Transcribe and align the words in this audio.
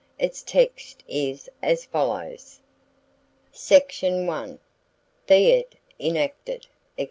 Its 0.17 0.41
text 0.41 1.03
is 1.07 1.47
as 1.61 1.85
follows: 1.85 2.59
Section 3.51 4.27
I. 4.27 4.57
Be 5.27 5.51
it 5.51 5.75
enacted, 5.99 6.65
&c. 6.65 6.69